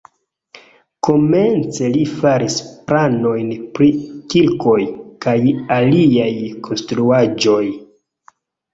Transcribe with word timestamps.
Komence 1.07 1.89
li 1.97 2.05
faris 2.13 2.57
planojn 2.89 3.53
pri 3.77 3.91
kirkoj 4.35 4.81
kaj 5.29 5.39
aliaj 5.79 6.31
konstruaĵoj. 6.69 7.65